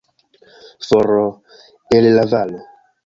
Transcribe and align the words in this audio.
For, 0.87 1.13
el 1.99 2.11
la 2.17 2.25
valo. 2.35 2.63